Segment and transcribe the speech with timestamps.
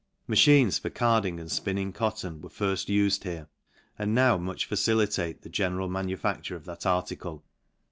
[0.27, 3.47] Machines for carding and fpinning cotton were firft ufed here,
[3.99, 7.43] and now much facilitate the general manufacture of that article.